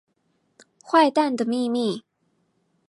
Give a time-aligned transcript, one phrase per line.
[0.83, 2.03] 壞蛋的祕密